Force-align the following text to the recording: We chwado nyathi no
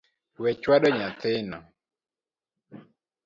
We 0.41 0.51
chwado 0.61 0.87
nyathi 0.97 1.33
no 1.49 1.59